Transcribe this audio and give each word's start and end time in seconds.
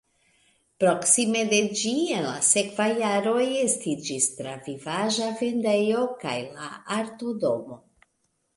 Proksime 0.83 1.41
de 1.51 1.57
ĝi 1.81 1.91
en 2.19 2.23
la 2.27 2.39
sekvaj 2.47 2.87
jaroj 3.01 3.45
estiĝis 3.67 4.29
travivaĵa 4.41 5.31
vendejo 5.45 6.03
kaj 6.25 6.35
la 6.59 6.71
Arto-domo. 6.99 7.79